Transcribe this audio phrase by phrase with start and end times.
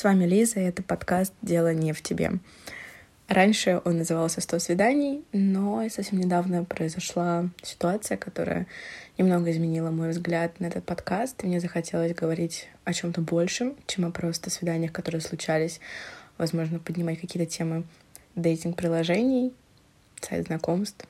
[0.00, 2.32] С вами Лиза, и это подкаст «Дело не в тебе».
[3.28, 8.66] Раньше он назывался «100 свиданий», но совсем недавно произошла ситуация, которая
[9.18, 13.76] немного изменила мой взгляд на этот подкаст, и мне захотелось говорить о чем то большем,
[13.86, 15.80] чем о просто свиданиях, которые случались,
[16.38, 17.84] возможно, поднимать какие-то темы
[18.36, 19.52] дейтинг-приложений,
[20.22, 21.04] сайт знакомств,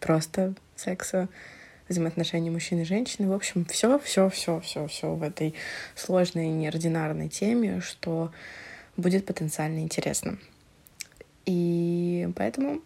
[0.00, 1.28] просто секса,
[1.88, 3.28] взаимоотношений мужчины и женщины.
[3.28, 5.54] В общем, все, все, все, все, все в этой
[5.94, 8.32] сложной, неординарной теме, что
[8.96, 10.38] будет потенциально интересно.
[11.46, 12.80] И поэтому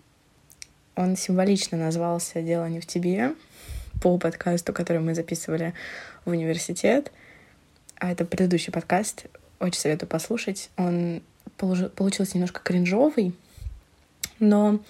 [0.97, 3.35] он символично назвался «Дело не в тебе»
[4.01, 5.75] по подкасту, который мы записывали
[6.25, 7.13] в университет.
[7.97, 9.27] А это предыдущий подкаст.
[9.61, 10.71] Очень советую послушать.
[10.77, 11.23] Он
[11.57, 13.35] получился немножко кринжовый,
[14.39, 14.81] но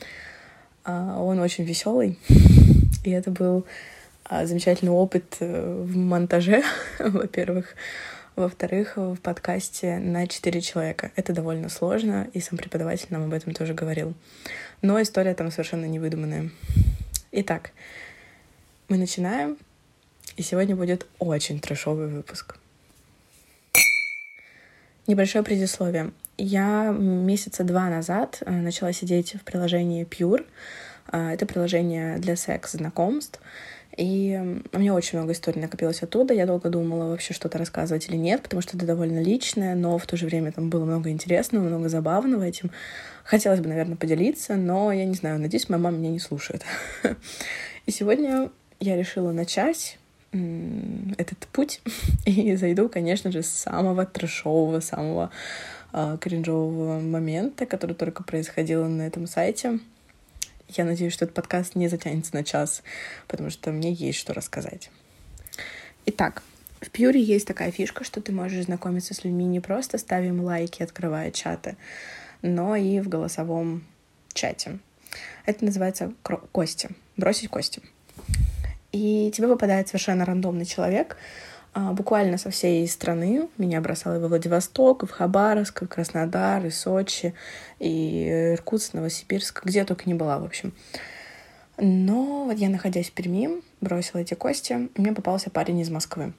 [0.84, 2.18] а, он очень веселый.
[3.04, 3.66] И это был
[4.30, 6.62] замечательный опыт э, в монтаже,
[6.98, 7.74] во-первых.
[8.36, 11.10] Во-вторых, в подкасте на четыре человека.
[11.16, 14.14] Это довольно сложно, и сам преподаватель нам об этом тоже говорил.
[14.80, 16.50] Но история там совершенно невыдуманная.
[17.32, 17.72] Итак,
[18.88, 19.58] мы начинаем,
[20.36, 22.56] и сегодня будет очень трешовый выпуск.
[25.08, 26.12] Небольшое предисловие.
[26.36, 30.46] Я месяца два назад э, начала сидеть в приложении Pure.
[31.10, 33.40] Э, это приложение для секс-знакомств.
[33.96, 36.32] И у меня очень много историй накопилось оттуда.
[36.32, 40.06] Я долго думала вообще что-то рассказывать или нет, потому что это довольно личное, но в
[40.06, 42.70] то же время там было много интересного, много забавного этим.
[43.24, 46.64] Хотелось бы, наверное, поделиться, но я не знаю, надеюсь, моя мама меня не слушает.
[47.86, 49.98] И сегодня я решила начать
[50.32, 51.80] этот путь
[52.26, 55.30] и зайду, конечно же, с самого трешового, самого
[55.92, 59.80] э, кринжового момента, который только происходил на этом сайте.
[60.68, 62.82] Я надеюсь, что этот подкаст не затянется на час,
[63.26, 64.90] потому что мне есть что рассказать.
[66.06, 66.42] Итак,
[66.80, 70.82] в Пьюре есть такая фишка, что ты можешь знакомиться с людьми не просто ставим лайки,
[70.82, 71.76] открывая чаты,
[72.42, 73.84] но и в голосовом
[74.32, 74.78] чате.
[75.46, 76.12] Это называется
[76.52, 76.90] кости.
[77.16, 77.82] Бросить кости.
[78.92, 81.16] И тебе попадает совершенно рандомный человек,
[81.92, 83.48] буквально со всей страны.
[83.58, 87.34] Меня бросало и во Владивосток, и в Хабаровск, и в Краснодар, и Сочи,
[87.78, 90.72] и Иркутск, Новосибирск, где я только не была, в общем.
[91.76, 96.32] Но вот я, находясь в Перми, бросила эти кости, и мне попался парень из Москвы.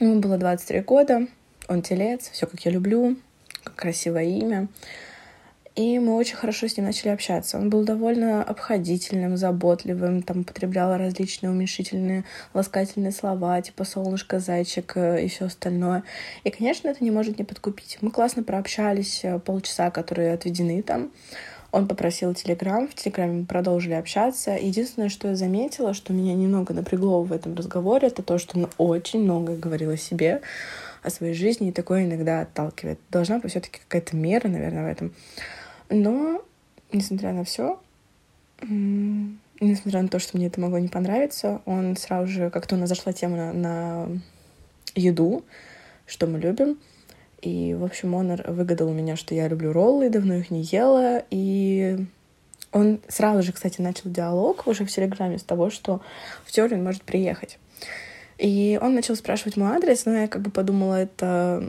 [0.00, 1.26] Ему было 23 года,
[1.68, 3.16] он телец, все как я люблю,
[3.74, 4.68] красивое имя.
[5.76, 7.58] И мы очень хорошо с ним начали общаться.
[7.58, 15.24] Он был довольно обходительным, заботливым, там употреблял различные уменьшительные, ласкательные слова, типа солнышко, зайчик э,
[15.24, 16.02] и все остальное.
[16.44, 17.98] И, конечно, это не может не подкупить.
[18.00, 21.12] Мы классно прообщались э, полчаса, которые отведены там.
[21.72, 24.52] Он попросил Телеграм, в Телеграме мы продолжили общаться.
[24.52, 28.70] Единственное, что я заметила, что меня немного напрягло в этом разговоре, это то, что он
[28.78, 30.40] очень много говорил о себе,
[31.02, 32.98] о своей жизни, и такое иногда отталкивает.
[33.10, 35.12] Должна быть все-таки какая-то мера, наверное, в этом.
[35.88, 36.42] Но,
[36.92, 37.80] несмотря на все,
[38.60, 42.88] несмотря на то, что мне это могло не понравиться, он сразу же, как-то у нас
[42.88, 44.08] зашла тема на, на
[44.94, 45.44] еду,
[46.06, 46.78] что мы любим.
[47.42, 51.22] И, в общем, он выгадал у меня, что я люблю роллы, давно их не ела.
[51.30, 51.98] И
[52.72, 56.00] он сразу же, кстати, начал диалог уже в Телеграме с того, что
[56.44, 57.58] в теории он может приехать.
[58.38, 61.68] И он начал спрашивать мой адрес, но я как бы подумала, это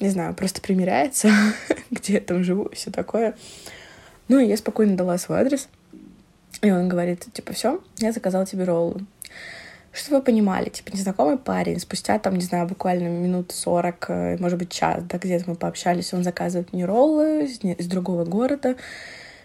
[0.00, 1.30] не знаю, просто примеряется,
[1.90, 3.34] где я там живу, все такое.
[4.28, 5.68] Ну, и я спокойно дала свой адрес.
[6.62, 9.06] И он говорит, типа, все, я заказал тебе роллы.
[9.92, 14.58] Чтобы вы понимали, типа, незнакомый парень, спустя там, не знаю, буквально минут сорок, э, может
[14.58, 18.76] быть, час, да, где-то мы пообщались, он заказывает мне роллы из другого города,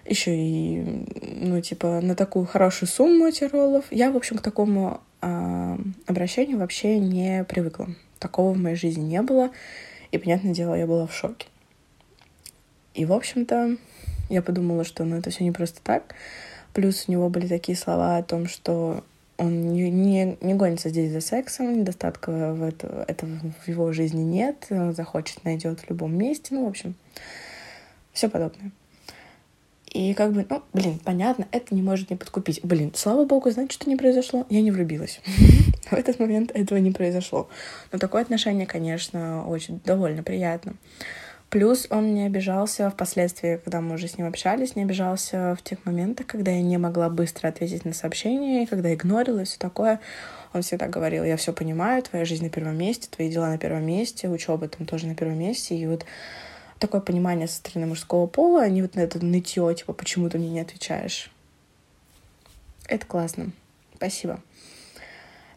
[0.05, 1.05] еще и,
[1.39, 3.85] ну, типа, на такую хорошую сумму этих роллов.
[3.91, 5.77] Я, в общем, к такому э,
[6.07, 7.87] обращению вообще не привыкла.
[8.19, 9.51] Такого в моей жизни не было.
[10.11, 11.47] И, понятное дело, я была в шоке.
[12.93, 13.77] И, в общем-то,
[14.29, 16.15] я подумала, что ну, это все не просто так.
[16.73, 19.03] Плюс у него были такие слова о том, что
[19.37, 23.31] он не, не, не гонится здесь за сексом, недостатка в это, этого
[23.65, 26.95] в его жизни нет, захочет, найдет в любом месте, ну, в общем,
[28.13, 28.71] все подобное.
[29.91, 32.61] И как бы, ну, блин, понятно, это не может не подкупить.
[32.63, 34.45] Блин, слава богу, знаете, что не произошло?
[34.49, 35.19] Я не влюбилась.
[35.91, 37.49] В этот момент этого не произошло.
[37.91, 40.75] Но такое отношение, конечно, очень довольно приятно.
[41.49, 45.85] Плюс он не обижался впоследствии, когда мы уже с ним общались, не обижался в тех
[45.85, 49.99] моментах, когда я не могла быстро ответить на сообщение, когда игнорила и все такое.
[50.53, 53.85] Он всегда говорил, я все понимаю, твоя жизнь на первом месте, твои дела на первом
[53.85, 55.75] месте, учеба там тоже на первом месте.
[55.75, 56.05] И вот
[56.79, 60.37] такое понимание со стороны мужского пола, а не вот на это нытье, типа, почему ты
[60.37, 61.29] мне не отвечаешь.
[62.87, 63.51] Это классно.
[63.97, 64.39] Спасибо.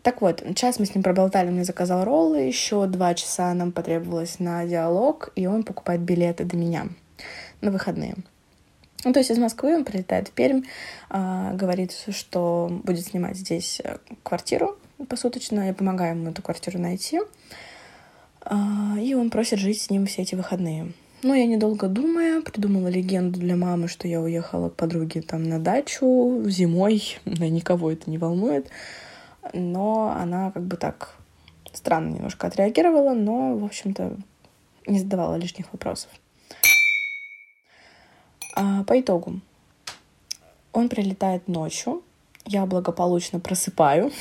[0.05, 4.39] Так вот, час мы с ним проболтали, мне заказал роллы, еще два часа нам потребовалось
[4.39, 6.89] на диалог, и он покупает билеты до меня
[7.63, 8.15] на выходные.
[9.03, 10.65] Ну, то есть из Москвы он прилетает в Пермь,
[11.09, 14.77] э, говорит, что будет снимать здесь э, квартиру
[15.09, 17.21] посуточно, я помогаю ему эту квартиру найти,
[18.45, 18.55] э,
[19.01, 20.93] и он просит жить с ним все эти выходные.
[21.23, 25.59] Ну, я недолго думая, придумала легенду для мамы, что я уехала к подруге там на
[25.59, 28.69] дачу зимой, никого это не волнует,
[29.53, 31.17] но она как бы так
[31.73, 34.17] странно немножко отреагировала, но, в общем-то,
[34.87, 36.11] не задавала лишних вопросов.
[38.57, 39.41] А, по итогу,
[40.73, 42.03] он прилетает ночью,
[42.47, 44.13] я благополучно просыпаю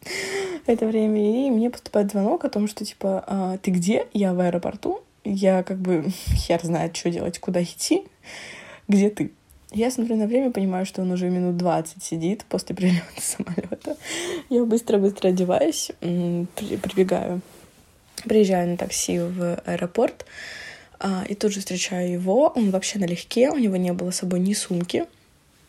[0.66, 4.06] это время, и мне поступает звонок о том, что, типа, а, ты где?
[4.12, 8.04] Я в аэропорту, я как бы хер знает, что делать, куда идти,
[8.88, 9.32] где ты.
[9.74, 13.96] Я смотрю на время, понимаю, что он уже минут 20 сидит после прилета самолета.
[14.50, 17.40] Я быстро-быстро одеваюсь, прибегаю,
[18.24, 20.26] приезжаю на такси в аэропорт,
[21.00, 22.52] а, и тут же встречаю его.
[22.54, 25.06] Он вообще налегке, у него не было с собой ни сумки,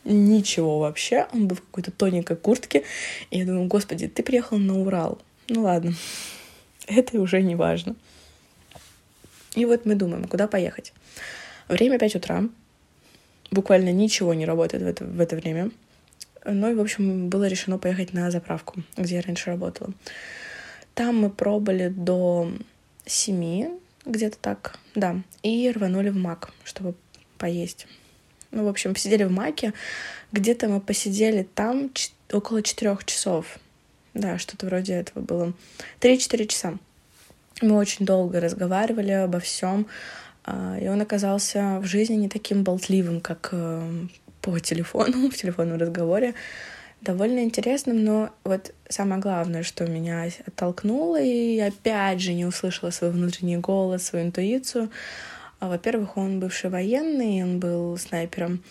[0.03, 1.27] ничего вообще.
[1.31, 2.83] Он был в какой-то тоненькой куртке.
[3.31, 5.17] И я думаю, господи, ты приехал на Урал.
[5.47, 5.93] Ну ладно,
[6.87, 7.95] это уже не важно.
[9.55, 10.91] И вот мы думаем, куда поехать.
[11.69, 12.43] Время 5 утра.
[13.53, 15.69] Буквально ничего не работает в это, в это время.
[16.43, 19.93] Ну и, в общем, было решено поехать на заправку, где я раньше работала.
[20.95, 22.51] Там мы пробыли до
[23.05, 25.21] 7, где-то так, да.
[25.43, 26.95] И рванули в Мак, чтобы
[27.37, 27.85] поесть.
[28.49, 29.73] Ну, в общем, посидели в Маке.
[30.31, 31.91] Где-то мы посидели там
[32.31, 33.59] около четырех часов.
[34.15, 35.53] Да, что-то вроде этого было.
[35.99, 36.79] Три-четыре часа.
[37.61, 39.85] Мы очень долго разговаривали обо всем,
[40.45, 44.05] и он оказался в жизни не таким болтливым, как э,
[44.41, 46.33] по телефону, в телефонном разговоре.
[47.01, 53.11] Довольно интересным, но вот самое главное, что меня оттолкнуло, и опять же не услышала свой
[53.11, 54.89] внутренний голос, свою интуицию.
[55.59, 58.63] А, во-первых, он бывший военный, он был снайпером.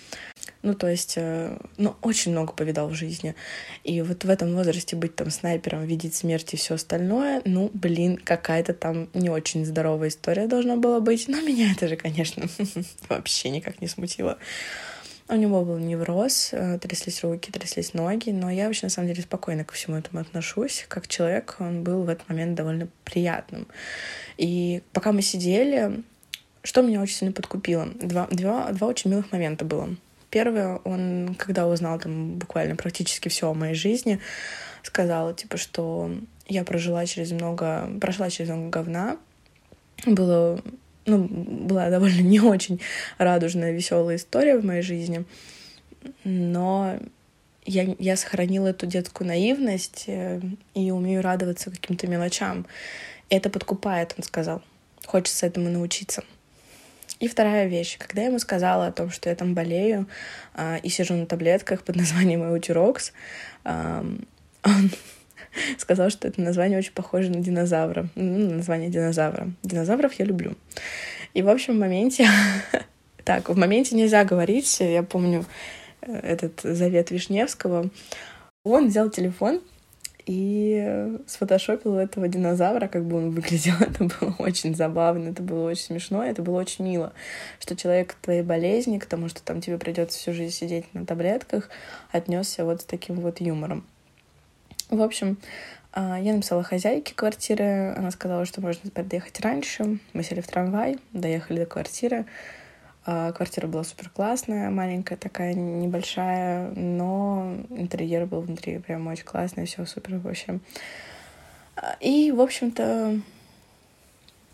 [0.62, 3.35] Ну, то есть, э, ну, очень много повидал в жизни.
[3.82, 8.17] И вот в этом возрасте быть там снайпером, видеть смерть и все остальное, ну, блин,
[8.17, 11.26] какая-то там не очень здоровая история должна была быть.
[11.26, 12.47] Но меня это же, конечно,
[13.09, 14.38] вообще никак не смутило.
[15.29, 19.23] У него был невроз, э, тряслись руки, тряслись ноги, но я вообще на самом деле
[19.23, 20.85] спокойно ко всему этому отношусь.
[20.88, 23.67] Как человек он был в этот момент довольно приятным.
[24.37, 26.03] И пока мы сидели,
[26.62, 27.87] что меня очень сильно подкупило?
[28.00, 29.97] Два, два, два очень милых момента было.
[30.32, 34.19] Первое, он, когда узнал там буквально практически все о моей жизни,
[34.82, 36.11] сказал, типа, что
[36.49, 39.19] я прожила через много, прошла через много говна,
[40.06, 40.58] было,
[41.05, 42.81] ну, была довольно не очень
[43.19, 45.26] радужная, веселая история в моей жизни,
[46.25, 46.99] но
[47.67, 50.40] я, я сохранила эту детскую наивность э,
[50.73, 52.64] и умею радоваться каким-то мелочам.
[53.28, 54.62] Это подкупает, он сказал.
[55.04, 56.25] Хочется этому научиться.
[57.23, 57.99] И вторая вещь.
[57.99, 60.09] Когда я ему сказала о том, что я там болею
[60.57, 63.12] э, и сижу на таблетках под названием Эутирокс,
[63.62, 64.05] э,
[64.64, 64.91] он
[65.79, 68.09] сказал, что это название очень похоже на динозавра.
[68.17, 69.52] Ну, на название динозавра.
[69.62, 70.57] Динозавров я люблю.
[71.33, 72.26] И, в общем, в моменте...
[73.25, 74.81] так, в моменте нельзя говорить.
[74.81, 75.45] Я помню
[76.00, 77.88] э, этот завет Вишневского.
[78.64, 79.61] Он взял телефон
[80.26, 83.75] и сфотошопил этого динозавра, как бы он выглядел.
[83.81, 87.12] Это было очень забавно, это было очень смешно, это было очень мило,
[87.59, 91.07] что человек к твоей болезни, к тому, что там тебе придется всю жизнь сидеть на
[91.07, 91.69] таблетках,
[92.11, 93.85] отнесся вот с таким вот юмором.
[94.91, 95.38] В общем,
[95.93, 99.99] а, я написала хозяйке квартиры, она сказала, что можно подъехать раньше.
[100.12, 102.26] Мы сели в трамвай, доехали до квартиры.
[103.04, 109.66] А, квартира была супер классная, маленькая такая, небольшая, но интерьер был внутри прям очень классный,
[109.66, 110.61] все супер вообще.
[111.75, 113.21] А, и, в общем-то,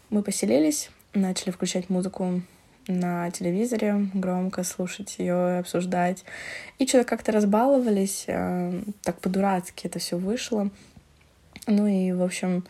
[0.08, 2.40] мы поселились, начали включать музыку
[2.86, 6.24] на телевизоре, громко слушать ее, обсуждать.
[6.78, 10.70] И что-то как-то разбаловались, а, так по-дурацки это все вышло.
[11.66, 12.64] Ну и, в общем,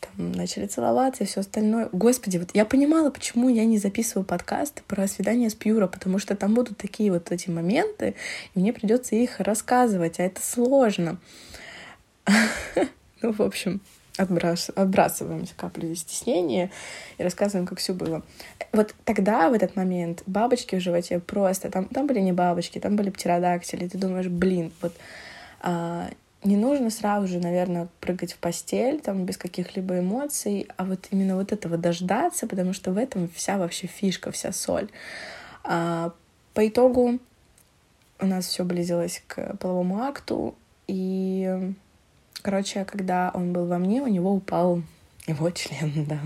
[0.00, 1.88] там начали целоваться и все остальное.
[1.92, 6.36] Господи, вот я понимала, почему я не записываю подкасты про свидание с Пьюра, потому что
[6.36, 8.14] там будут такие вот эти моменты,
[8.54, 11.18] и мне придется их рассказывать, а это сложно.
[13.20, 13.80] Ну, в общем,
[14.16, 14.70] отбрас...
[14.74, 16.70] отбрасываем каплю стеснения
[17.16, 18.22] и рассказываем, как все было.
[18.72, 22.96] Вот тогда, в этот момент, бабочки в животе просто, там, там были не бабочки, там
[22.96, 24.94] были птеродактили, ты думаешь, блин, вот
[25.60, 26.10] а,
[26.48, 31.36] не нужно сразу же, наверное, прыгать в постель, там, без каких-либо эмоций, а вот именно
[31.36, 34.88] вот этого дождаться, потому что в этом вся вообще фишка, вся соль.
[35.64, 36.12] А,
[36.54, 37.18] по итогу
[38.20, 40.54] у нас все близилось к половому акту,
[40.86, 41.72] и
[42.42, 44.82] Короче, когда он был во мне, у него упал
[45.26, 46.20] его член, да.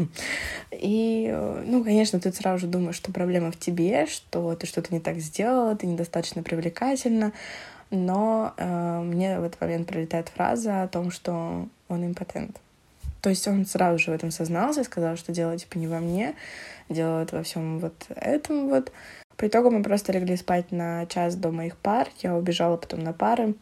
[0.70, 1.34] И,
[1.66, 5.18] ну, конечно, ты сразу же думаешь, что проблема в тебе, что ты что-то не так
[5.18, 7.32] сделала, ты недостаточно привлекательна,
[7.92, 12.58] но э, мне в этот момент прилетает фраза о том, что он импотент.
[13.20, 16.00] То есть он сразу же в этом сознался и сказал, что дело типа не во
[16.00, 16.34] мне,
[16.88, 18.90] дело вот во всем вот этом вот.
[19.36, 23.12] По итогу мы просто легли спать на час до моих пар, я убежала потом на
[23.12, 23.54] пары,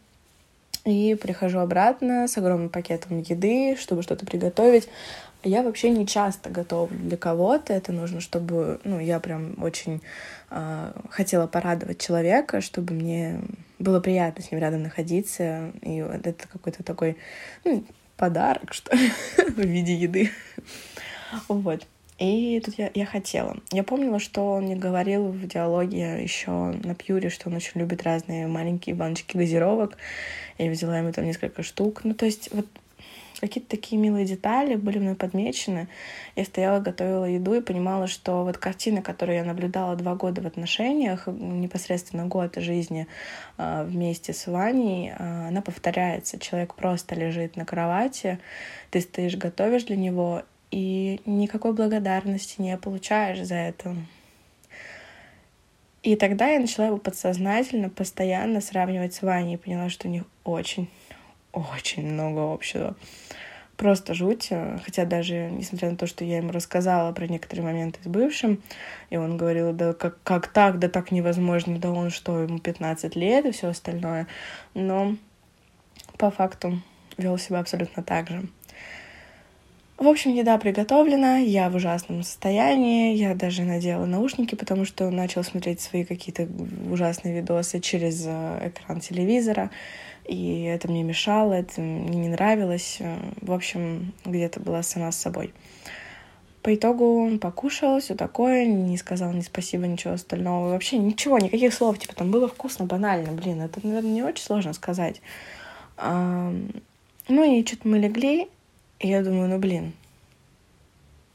[0.85, 4.89] и прихожу обратно с огромным пакетом еды, чтобы что-то приготовить.
[5.43, 7.73] Я вообще не часто готовлю для кого-то.
[7.73, 10.01] Это нужно, чтобы, ну, я прям очень
[10.49, 13.41] э, хотела порадовать человека, чтобы мне
[13.79, 15.71] было приятно с ним рядом находиться.
[15.81, 17.17] И это какой-то такой
[17.65, 17.83] ну,
[18.17, 18.95] подарок, что
[19.37, 20.29] в виде еды.
[21.47, 21.87] Вот.
[22.19, 23.57] И тут я, я хотела.
[23.71, 28.03] Я помнила, что он мне говорил в диалоге еще на Пьюре, что он очень любит
[28.03, 29.97] разные маленькие баночки газировок.
[30.59, 32.01] Я взяла ему там несколько штук.
[32.03, 32.67] Ну, то есть вот
[33.39, 35.87] какие-то такие милые детали были мной подмечены.
[36.35, 40.47] Я стояла, готовила еду и понимала, что вот картина, которую я наблюдала два года в
[40.47, 43.07] отношениях, непосредственно год жизни
[43.57, 46.39] э, вместе с Ваней, э, она повторяется.
[46.39, 48.39] Человек просто лежит на кровати,
[48.89, 53.95] ты стоишь, готовишь для него, и никакой благодарности не получаешь за это.
[56.03, 60.23] И тогда я начала его подсознательно, постоянно сравнивать с Ваней и поняла, что у них
[60.43, 60.89] очень,
[61.53, 62.95] очень много общего.
[63.77, 64.49] Просто жуть.
[64.85, 68.61] Хотя даже, несмотря на то, что я ему рассказала про некоторые моменты с бывшим,
[69.09, 73.15] и он говорил, да как, как так, да так невозможно, да он что, ему 15
[73.15, 74.27] лет и все остальное.
[74.73, 75.15] Но
[76.17, 76.79] по факту
[77.17, 78.43] вел себя абсолютно так же.
[80.01, 85.43] В общем, еда приготовлена, я в ужасном состоянии, я даже надела наушники, потому что начал
[85.43, 86.47] смотреть свои какие-то
[86.91, 89.69] ужасные видосы через э, экран телевизора,
[90.25, 92.97] и это мне мешало, это мне не нравилось.
[93.41, 95.53] В общем, где-то была сама с собой.
[96.63, 100.69] По итогу покушал, все такое, не сказал ни спасибо, ничего остального.
[100.69, 101.99] Вообще ничего, никаких слов.
[101.99, 103.33] Типа там было вкусно, банально.
[103.33, 105.21] Блин, это, наверное, не очень сложно сказать.
[105.99, 106.63] Ну
[107.29, 108.47] и что-то мы легли,
[109.01, 109.93] и я думаю, ну блин,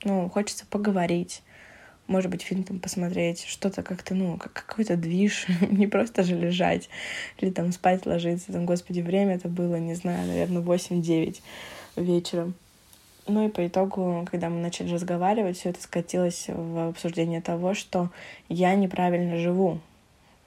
[0.05, 1.43] ну, хочется поговорить,
[2.07, 6.89] может быть, фильм там посмотреть, что-то как-то, ну, как какой-то движ, не просто же лежать
[7.39, 8.53] или там спать ложиться.
[8.53, 11.41] Там, господи, время это было, не знаю, наверное, 8-9
[11.97, 12.53] вечера.
[13.27, 18.11] Ну и по итогу, когда мы начали разговаривать, все это скатилось в обсуждение того, что
[18.49, 19.81] я неправильно живу,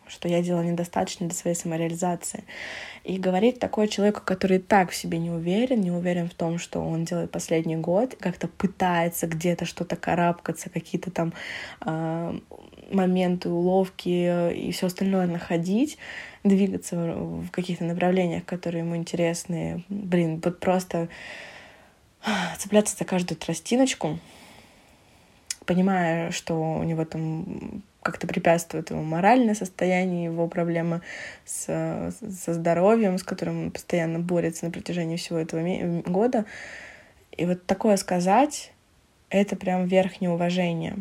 [0.10, 2.44] что я делала недостаточно для своей самореализации.
[3.04, 6.82] И говорить такой человеку, который так в себе не уверен, не уверен в том, что
[6.82, 11.34] он делает последний год, как-то пытается где-то что-то карабкаться, какие-то там
[11.86, 12.40] э,
[12.92, 15.98] моменты, уловки и все остальное находить,
[16.44, 19.84] двигаться в каких-то направлениях, которые ему интересны.
[19.90, 21.10] Блин, вот просто
[22.58, 24.20] цепляться за каждую тростиночку,
[25.66, 31.02] понимая, что у него там как-то препятствует его моральное состояние, его проблемы
[31.46, 36.46] с, со здоровьем, с которым он постоянно борется на протяжении всего этого года.
[37.36, 38.72] И вот такое сказать,
[39.30, 40.98] это прям верхнее уважение.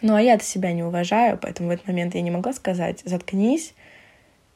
[0.00, 3.74] Ну, а я-то себя не уважаю, поэтому в этот момент я не могла сказать «заткнись»,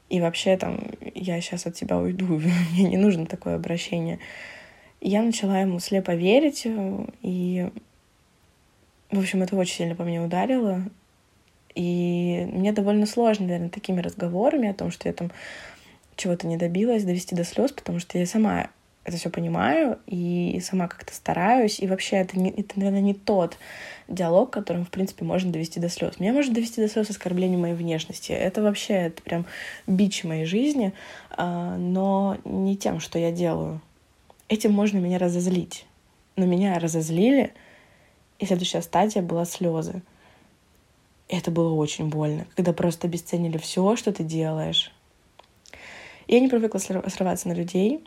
[0.09, 0.79] и вообще там
[1.15, 2.27] я сейчас от тебя уйду,
[2.73, 4.19] мне не нужно такое обращение.
[5.01, 6.67] И я начала ему слепо верить,
[7.23, 7.71] и,
[9.11, 10.83] в общем, это очень сильно по мне ударило.
[11.75, 15.31] И мне довольно сложно, наверное, такими разговорами о том, что я там
[16.17, 18.69] чего-то не добилась, довести до слез, потому что я сама
[19.05, 21.81] это все понимаю и сама как-то стараюсь.
[21.81, 23.57] И вообще это, не, это, наверное, не тот
[24.07, 26.21] диалог, которым, в принципе, можно довести до слез.
[26.21, 28.31] Меня может довести до слез оскорбление моей внешности.
[28.31, 29.47] Это вообще это прям
[29.87, 30.93] бич моей жизни,
[31.31, 33.81] а, но не тем, что я делаю.
[34.49, 35.87] Этим можно меня разозлить.
[36.37, 37.53] Но меня разозлили,
[38.39, 40.03] и следующая стадия была слезы.
[41.33, 44.93] Это было очень больно, когда просто обесценили все, что ты делаешь.
[46.29, 48.05] Я не привыкла срываться на людей.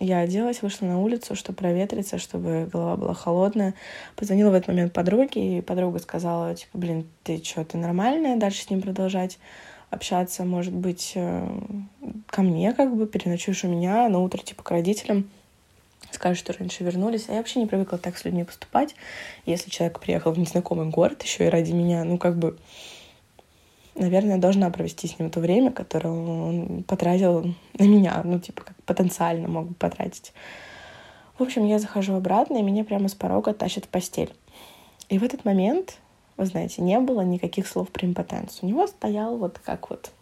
[0.00, 3.74] Я оделась, вышла на улицу, чтобы проветриться, чтобы голова была холодная.
[4.16, 8.62] Позвонила в этот момент подруге, и подруга сказала, типа, блин, ты что, ты нормальная дальше
[8.62, 9.38] с ним продолжать
[9.90, 10.44] общаться?
[10.44, 11.48] Может быть, э,
[12.26, 15.30] ко мне как бы переночуешь у меня на утро, типа, к родителям
[16.10, 17.26] скажут, что раньше вернулись.
[17.28, 18.94] А я вообще не привыкла так с людьми поступать.
[19.44, 22.58] Если человек приехал в незнакомый город еще и ради меня, ну, как бы,
[23.94, 28.76] наверное, должна провести с ним то время, которое он потратил на меня, ну, типа, как
[28.84, 30.32] потенциально мог бы потратить.
[31.38, 34.32] В общем, я захожу обратно, и меня прямо с порога тащат в постель.
[35.08, 35.98] И в этот момент,
[36.36, 38.60] вы знаете, не было никаких слов про импотенцию.
[38.62, 40.12] У него стоял вот как вот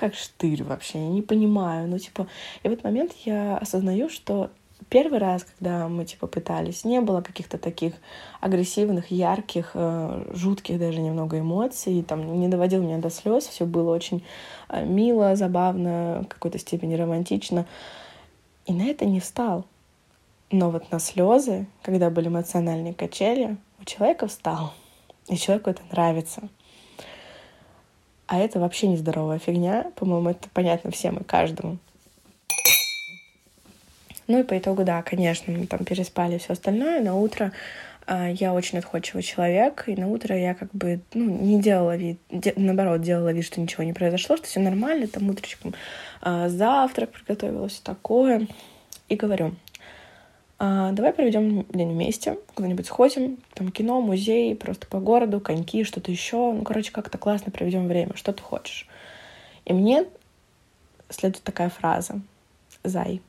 [0.00, 1.86] как штырь вообще, я не понимаю.
[1.86, 2.26] Ну, типа,
[2.62, 4.50] и в этот момент я осознаю, что
[4.90, 7.94] первый раз, когда мы, типа, пытались, не было каких-то таких
[8.40, 13.94] агрессивных, ярких, э, жутких даже немного эмоций, там, не доводил меня до слез, все было
[13.94, 14.22] очень
[14.68, 17.66] э, мило, забавно, в какой-то степени романтично.
[18.66, 19.64] И на это не встал.
[20.50, 24.74] Но вот на слезы, когда были эмоциональные качели, у человека встал.
[25.28, 26.42] И человеку это нравится.
[28.26, 29.92] А это вообще нездоровая фигня.
[29.94, 31.78] По-моему, это понятно всем и каждому.
[34.30, 37.00] Ну и по итогу, да, конечно, мы там переспали все остальное.
[37.00, 37.50] На утро
[38.06, 42.20] э, я очень отходчивый человек, и на утро я как бы ну, не делала вид,
[42.30, 45.74] де, наоборот, делала вид, что ничего не произошло, что все нормально, там утречком
[46.22, 48.46] э, завтрак приготовила, такое.
[49.08, 49.56] И говорю,
[50.60, 56.12] а, давай проведем день вместе, куда-нибудь сходим, там кино, музей, просто по городу, коньки, что-то
[56.12, 56.52] еще.
[56.52, 58.86] Ну, короче, как-то классно проведем время, что ты хочешь.
[59.64, 60.04] И мне
[61.08, 62.20] следует такая фраза.
[62.84, 63.20] Зай,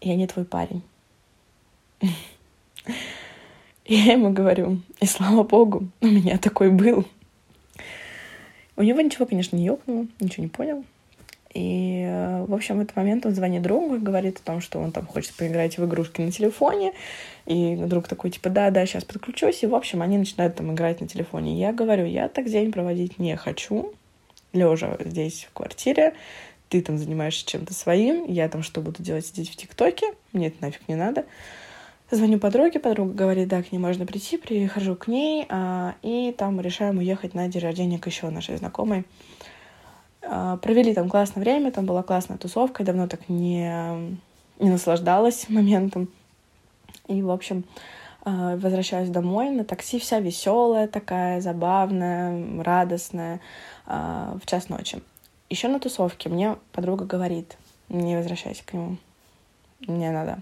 [0.00, 0.82] я не твой парень.
[3.84, 7.06] Я ему говорю, и слава богу, у меня такой был.
[8.76, 10.84] У него ничего, конечно, не ёкнуло, ничего не понял.
[11.54, 12.04] И,
[12.46, 15.06] в общем, в этот момент он звонит другу и говорит о том, что он там
[15.06, 16.92] хочет поиграть в игрушки на телефоне.
[17.46, 19.62] И друг такой, типа, да-да, сейчас подключусь.
[19.62, 21.54] И, в общем, они начинают там играть на телефоне.
[21.54, 23.94] И я говорю, я так день проводить не хочу.
[24.52, 26.14] Лежа здесь в квартире,
[26.68, 30.62] ты там занимаешься чем-то своим, я там что буду делать, сидеть в ТикТоке, мне это
[30.62, 31.24] нафиг не надо.
[32.10, 36.58] Звоню подруге, подруга говорит, да, к ней можно прийти, прихожу к ней, а, и там
[36.58, 39.04] решаем уехать на день рождения к еще нашей знакомой.
[40.22, 44.18] А, провели там классное время, там была классная тусовка, я давно так не,
[44.58, 46.08] не наслаждалась моментом.
[47.08, 47.64] И, в общем,
[48.22, 53.40] а, возвращаюсь домой на такси, вся веселая такая, забавная, радостная,
[53.86, 55.00] а, в час ночи.
[55.50, 57.56] Еще на тусовке мне подруга говорит,
[57.88, 58.96] не возвращайся к нему,
[59.80, 60.38] мне надо.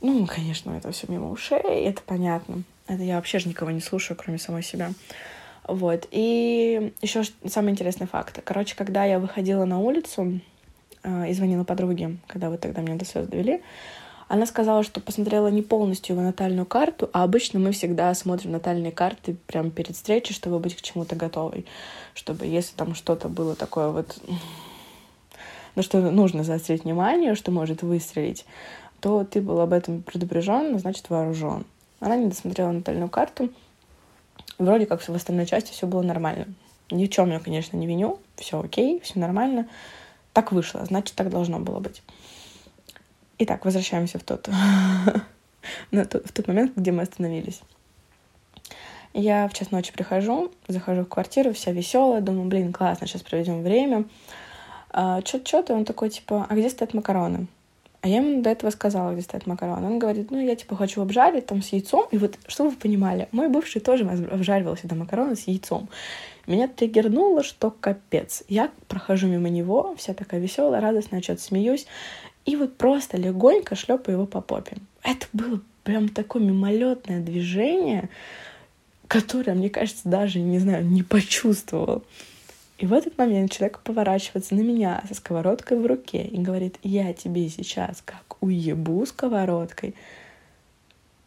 [0.00, 2.62] Ну, конечно, это все мимо ушей, это понятно.
[2.86, 4.92] Это я вообще же никого не слушаю, кроме самой себя.
[5.66, 6.08] Вот.
[6.10, 8.40] И еще самый интересный факт.
[8.44, 10.40] Короче, когда я выходила на улицу
[11.02, 13.62] э, и звонила подруге, когда вы тогда меня до слез довели,
[14.32, 18.90] она сказала, что посмотрела не полностью его натальную карту, а обычно мы всегда смотрим натальные
[18.90, 21.66] карты прямо перед встречей, чтобы быть к чему-то готовой.
[22.14, 24.18] Чтобы если там что-то было такое вот
[25.74, 28.46] на что нужно заострить внимание, что может выстрелить,
[29.00, 31.66] то ты был об этом предупрежден, значит вооружен.
[32.00, 33.50] Она не досмотрела натальную карту,
[34.58, 36.46] Вроде как в остальной части все было нормально.
[36.90, 38.18] Ни в чем я, конечно, не виню.
[38.36, 39.68] Все окей, все нормально.
[40.32, 42.02] Так вышло, значит, так должно было быть.
[43.44, 44.46] Итак, возвращаемся в тот,
[45.90, 47.60] в тот момент, где мы остановились.
[49.14, 53.64] Я в час ночи прихожу, захожу в квартиру, вся веселая, думаю, блин, классно, сейчас проведем
[53.64, 54.04] время.
[54.90, 57.48] А, Что-то, он такой, типа, а где стоят макароны?
[58.02, 59.86] А я ему до этого сказала, где стоят макароны.
[59.88, 62.06] Он говорит, ну, я, типа, хочу обжарить там с яйцом.
[62.12, 65.88] И вот, чтобы вы понимали, мой бывший тоже обжаривал всегда макароны с яйцом.
[66.46, 68.44] Меня триггернуло, что капец.
[68.48, 71.86] Я прохожу мимо него, вся такая веселая, радостная, что-то смеюсь.
[72.44, 74.76] И вот просто легонько шлепаю его по попе.
[75.02, 78.08] Это было прям такое мимолетное движение,
[79.08, 82.04] которое, мне кажется, даже, не знаю, не почувствовал.
[82.78, 87.12] И в этот момент человек поворачивается на меня со сковородкой в руке и говорит, я
[87.12, 89.94] тебе сейчас как уебу сковородкой.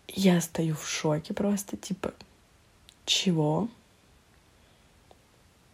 [0.07, 2.13] Я стою в шоке просто, типа,
[3.05, 3.69] чего?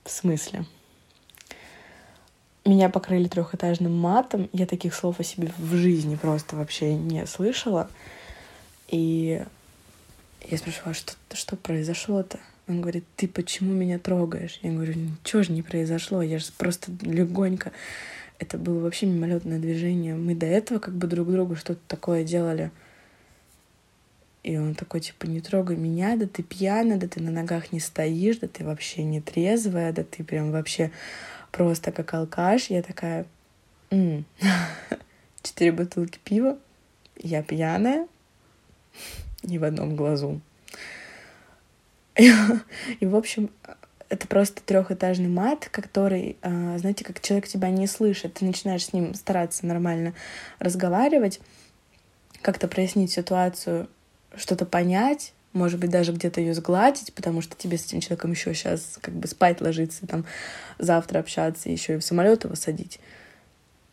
[0.04, 0.66] В смысле?
[2.64, 4.50] Меня покрыли трехэтажным матом.
[4.54, 7.90] Я таких слов о себе в жизни просто вообще не слышала.
[8.88, 9.44] И
[10.48, 12.40] я спрашивала, что, что произошло-то?
[12.68, 14.60] Он говорит, ты почему меня трогаешь?
[14.62, 17.72] Я говорю, ничего же не произошло, я же просто легонько.
[18.38, 20.16] Это было вообще мимолетное движение.
[20.16, 22.72] Мы до этого как бы друг другу что-то такое делали.
[24.44, 27.80] И он такой, типа, не трогай меня, да ты пьяна, да ты на ногах не
[27.80, 30.92] стоишь, да ты вообще не трезвая, да ты прям вообще
[31.52, 32.70] просто как алкаш.
[32.70, 33.26] Я такая,
[33.90, 34.26] м-м".
[35.42, 36.58] четыре бутылки пива,
[37.18, 38.08] я пьяная,
[39.44, 40.42] ни в одном глазу.
[42.16, 43.50] И, в общем,
[44.10, 48.94] это просто трехэтажный мат, который, а, знаете, как человек тебя не слышит, ты начинаешь с
[48.94, 50.14] ним стараться нормально
[50.60, 51.40] разговаривать,
[52.42, 53.88] как-то прояснить ситуацию,
[54.36, 58.54] что-то понять, может быть, даже где-то ее сгладить, потому что тебе с этим человеком еще
[58.54, 60.26] сейчас как бы спать ложиться, там
[60.80, 63.00] завтра общаться, еще и в самолет его садить.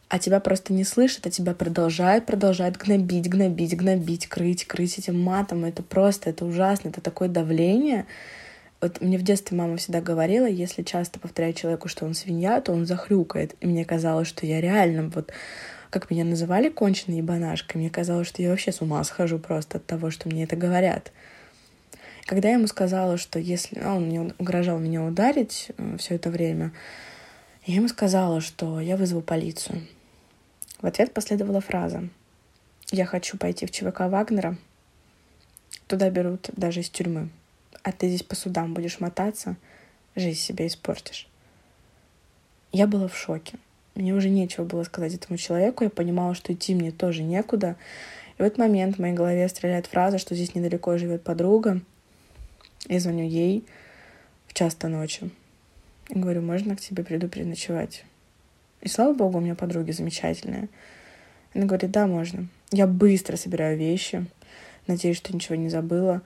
[0.09, 5.21] А тебя просто не слышат, а тебя продолжают, продолжают гнобить, гнобить, гнобить, крыть, крыть этим
[5.21, 5.67] матом.
[5.67, 8.07] Это просто, это ужасно, это такое давление.
[8.81, 12.73] Вот мне в детстве мама всегда говорила, если часто повторять человеку, что он свинья, то
[12.73, 13.55] он захрюкает.
[13.61, 15.31] И мне казалось, что я реально вот
[15.91, 19.87] как меня называли конченой ебанашкой, мне казалось, что я вообще с ума схожу просто от
[19.87, 21.13] того, что мне это говорят.
[22.29, 23.81] Когда я ему сказала, что если...
[23.81, 26.73] А он мне угрожал меня ударить э, все это время,
[27.65, 29.87] я ему сказала, что я вызову полицию.
[30.83, 32.07] В ответ последовала фраза
[32.91, 34.59] «Я хочу пойти в ЧВК Вагнера.
[35.87, 37.31] Туда берут даже из тюрьмы.
[37.83, 39.57] А ты здесь по судам будешь мотаться,
[40.15, 41.29] жизнь себе испортишь».
[42.73, 43.55] Я была в шоке.
[43.95, 45.83] Мне уже нечего было сказать этому человеку.
[45.83, 47.77] Я понимала, что идти мне тоже некуда.
[48.37, 51.81] И в этот момент в моей голове стреляет фраза, что здесь недалеко живет подруга,
[52.89, 53.65] я звоню ей
[54.47, 55.31] в час-то ночи.
[56.09, 58.05] И говорю, можно к тебе приду переночевать?
[58.81, 60.69] И слава богу, у меня подруги замечательные.
[61.55, 62.49] Она говорит, да, можно.
[62.71, 64.27] Я быстро собираю вещи,
[64.87, 66.23] надеюсь, что ничего не забыла,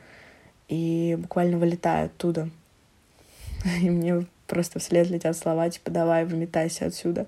[0.69, 2.51] и буквально вылетаю оттуда.
[3.81, 7.27] И мне просто вслед летят слова, типа, давай, выметайся отсюда.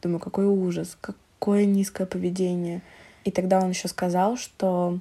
[0.00, 2.82] Думаю, какой ужас, какое низкое поведение.
[3.24, 4.98] И тогда он еще сказал, что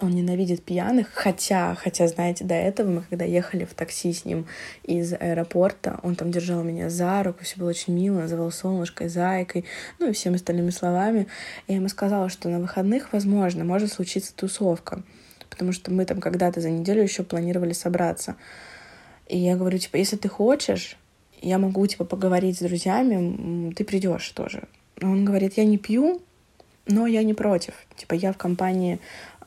[0.00, 4.46] он ненавидит пьяных, хотя, хотя, знаете, до этого мы, когда ехали в такси с ним
[4.84, 9.64] из аэропорта, он там держал меня за руку, все было очень мило, называл солнышкой, зайкой,
[9.98, 11.26] ну и всеми остальными словами.
[11.66, 15.02] Я ему сказала, что на выходных, возможно, может случиться тусовка,
[15.50, 18.36] потому что мы там когда-то за неделю еще планировали собраться.
[19.26, 20.96] И я говорю, типа, если ты хочешь,
[21.40, 24.64] я могу, типа, поговорить с друзьями, ты придешь тоже.
[25.02, 26.22] Он говорит, я не пью,
[26.86, 27.74] но я не против.
[27.96, 28.98] Типа, я в компании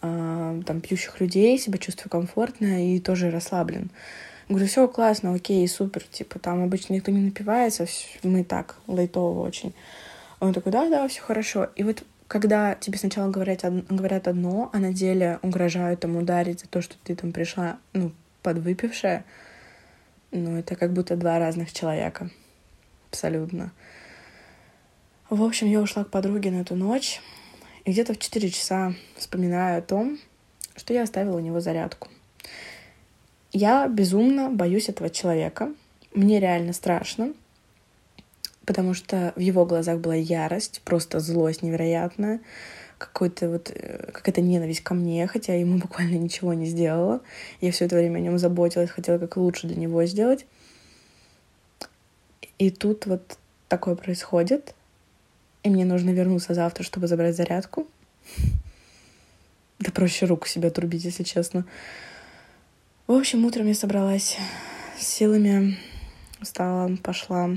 [0.02, 3.90] там, пьющих людей, себя чувствую комфортно и тоже расслаблен.
[4.50, 7.86] Говорю, все классно, окей, супер, типа, там обычно никто не напивается,
[8.24, 9.74] мы так, лайтово очень.
[10.40, 11.70] Он такой, да, да, все хорошо.
[11.76, 16.68] И вот когда тебе сначала говорят, говорят одно, а на деле угрожают там ударить за
[16.68, 18.12] то, что ты там пришла, ну,
[18.42, 19.26] подвыпившая,
[20.32, 22.30] ну, это как будто два разных человека.
[23.10, 23.72] Абсолютно.
[25.30, 27.22] В общем, я ушла к подруге на эту ночь.
[27.86, 30.20] И где-то в 4 часа вспоминаю о том,
[30.76, 32.10] что я оставила у него зарядку.
[33.52, 35.74] Я безумно боюсь этого человека.
[36.14, 37.34] Мне реально страшно,
[38.66, 42.40] потому что в его глазах была ярость, просто злость невероятная,
[42.98, 47.22] какой-то вот э, какая-то ненависть ко мне, хотя я ему буквально ничего не сделала.
[47.62, 50.46] Я все это время о нем заботилась, хотела как лучше для него сделать.
[52.60, 54.76] И тут вот такое происходит
[55.64, 57.88] и мне нужно вернуться завтра, чтобы забрать зарядку.
[59.80, 61.66] Да проще руку себе отрубить, если честно.
[63.08, 64.38] В общем, утром я собралась
[64.98, 65.78] с силами,
[66.42, 67.50] встала, пошла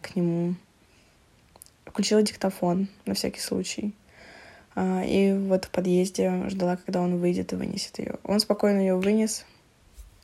[0.00, 0.54] к нему,
[1.84, 3.94] включила диктофон на всякий случай.
[4.74, 8.16] А, и вот в подъезде ждала, когда он выйдет и вынесет ее.
[8.24, 9.44] Он спокойно ее вынес.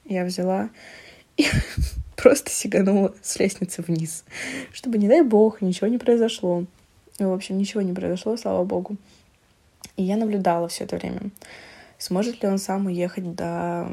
[0.05, 0.70] Я взяла
[1.37, 1.46] и
[2.16, 4.24] просто сиганула с лестницы вниз,
[4.72, 6.64] чтобы, не дай бог, ничего не произошло.
[7.18, 8.96] В общем, ничего не произошло, слава богу.
[9.96, 11.31] И я наблюдала все это время.
[11.98, 13.88] Сможет ли он сам уехать до,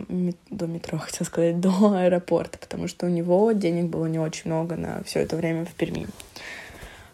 [0.50, 4.76] до метро, хотел сказать, до аэропорта, потому что у него денег было не очень много
[4.76, 6.08] на все это время в Перми.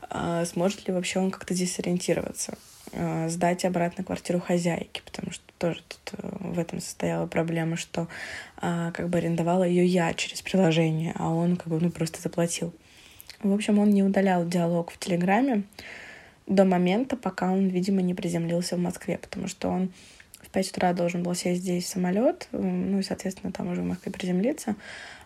[0.09, 2.57] А сможет ли вообще он как-то здесь ориентироваться?
[2.93, 8.07] А, сдать обратно квартиру хозяйки, потому что тоже тут э, в этом состояла проблема, что
[8.57, 12.73] а, как бы арендовала ее я через приложение, а он как бы ну просто заплатил.
[13.41, 15.63] В общем, он не удалял диалог в Телеграме
[16.45, 19.91] до момента, пока он, видимо, не приземлился в Москве, потому что он
[20.41, 23.85] в 5 утра должен был сесть здесь в самолет, ну и, соответственно, там уже в
[23.85, 24.75] Москве приземлиться.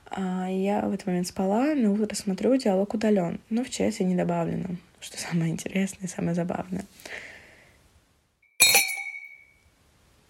[0.05, 4.15] А я в этот момент спала, на утро смотрю, диалог удален, но в и не
[4.15, 6.85] добавлено, что самое интересное и самое забавное.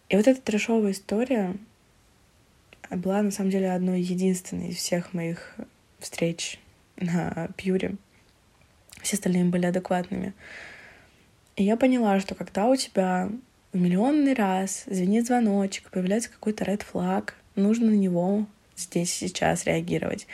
[0.07, 1.55] И вот эта трешовая история
[2.91, 5.55] была на самом деле одной единственной из всех моих
[5.99, 6.59] встреч
[6.97, 7.95] на пьюре.
[9.01, 10.33] Все остальные были адекватными.
[11.55, 13.29] И я поняла, что когда у тебя
[13.73, 20.27] в миллионный раз звенит звоночек, появляется какой-то ред флаг, нужно на него здесь сейчас реагировать.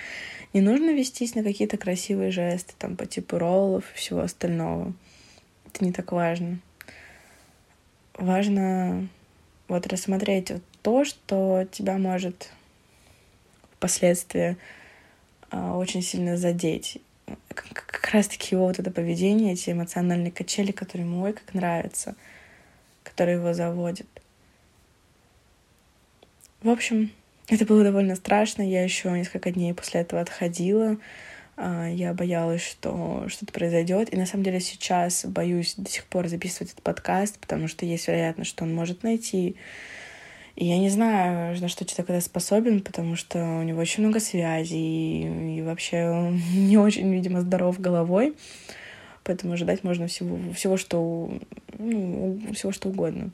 [0.53, 4.93] Не нужно вестись на какие-то красивые жесты, там, по типу роллов и всего остального.
[5.67, 6.59] Это не так важно.
[8.15, 9.07] Важно
[9.67, 12.51] вот рассмотреть вот то, что тебя может
[13.75, 14.57] впоследствии
[15.51, 16.97] очень сильно задеть.
[17.53, 22.15] Как раз-таки его вот это поведение, эти эмоциональные качели, которые ему ой как нравятся,
[23.03, 24.07] которые его заводят.
[26.61, 27.11] В общем,
[27.47, 28.61] это было довольно страшно.
[28.61, 30.97] Я еще несколько дней после этого отходила.
[31.55, 34.13] А, я боялась, что что-то произойдет.
[34.13, 38.07] И на самом деле сейчас боюсь до сих пор записывать этот подкаст, потому что есть
[38.07, 39.55] вероятность, что он может найти
[40.59, 44.19] И я не знаю, на что человек это способен, потому что у него очень много
[44.19, 48.35] связей, и вообще он не очень, видимо, здоров головой.
[49.23, 51.31] Поэтому ожидать можно всего, всего, что,
[51.77, 53.31] ну, всего, что угодно.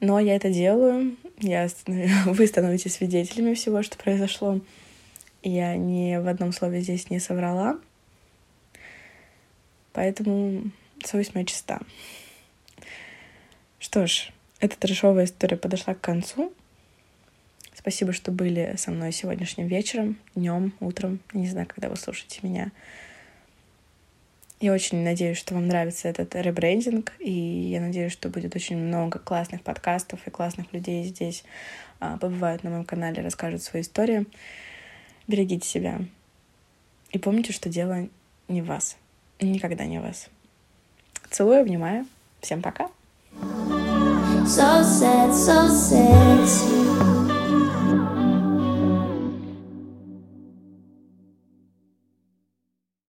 [0.00, 1.18] Но я это делаю.
[1.40, 1.68] Я,
[2.24, 4.62] вы становитесь свидетелями всего, что произошло.
[5.42, 7.78] Я ни в одном слове здесь не соврала.
[9.92, 10.70] Поэтому
[11.04, 11.80] совесть моя чиста.
[13.78, 16.52] Что ж, эта трешовая история подошла к концу.
[17.74, 21.18] Спасибо, что были со мной сегодняшним вечером, днем, утром.
[21.32, 22.70] не знаю, когда вы слушаете меня.
[24.60, 29.18] Я очень надеюсь, что вам нравится этот ребрендинг, и я надеюсь, что будет очень много
[29.18, 31.44] классных подкастов и классных людей здесь
[31.98, 34.26] а, побывают на моем канале, расскажут свои истории.
[35.26, 36.00] Берегите себя.
[37.12, 38.06] И помните, что дело
[38.48, 38.98] не в вас.
[39.40, 40.28] Никогда не в вас.
[41.30, 42.06] Целую, обнимаю.
[42.42, 42.90] Всем пока.
[44.46, 46.89] So sad, so sexy.